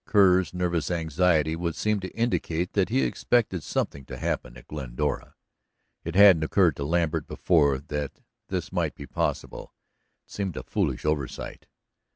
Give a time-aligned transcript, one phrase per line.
[0.07, 5.35] Kerr's nervous anxiety would seem to indicate that he expected something to happen at Glendora.
[6.03, 9.75] It hadn't occurred to Lambert before that this might be possible.
[10.25, 11.67] It seemed a foolish oversight.